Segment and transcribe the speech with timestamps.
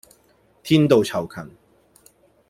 [0.63, 1.47] 天道酬勤